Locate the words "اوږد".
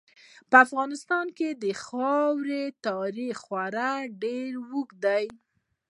4.69-4.97